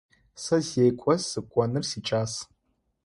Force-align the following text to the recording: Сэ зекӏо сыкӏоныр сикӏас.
Сэ 0.41 0.57
зекӏо 0.67 1.13
сыкӏоныр 1.27 1.83
сикӏас. 1.89 2.33